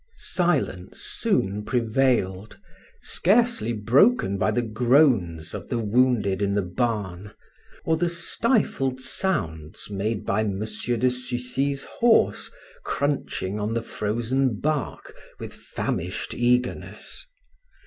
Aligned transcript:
Silence 0.15 0.99
soon 0.99 1.63
prevailed, 1.63 2.57
scarcely 3.01 3.71
broken 3.71 4.35
by 4.35 4.49
the 4.49 4.63
groans 4.63 5.53
of 5.53 5.67
the 5.69 5.77
wounded 5.77 6.41
in 6.41 6.55
the 6.55 6.65
barn, 6.65 7.31
or 7.85 7.95
the 7.95 8.09
stifled 8.09 8.99
sounds 8.99 9.91
made 9.91 10.25
by 10.25 10.41
M. 10.41 10.57
de 10.59 10.65
Sucy's 11.11 11.83
horse 11.83 12.49
crunching 12.83 13.59
on 13.59 13.75
the 13.75 13.83
frozen 13.83 14.59
bark 14.59 15.13
with 15.39 15.53
famished 15.53 16.33
eagerness. 16.33 17.27